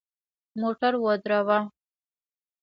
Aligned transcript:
موټر 0.59 0.93
ودروه! 1.05 1.59